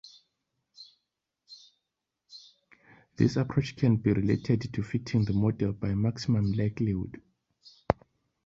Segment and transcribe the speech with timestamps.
[3.17, 7.21] This approach can be related to fitting the model by maximum likelihood.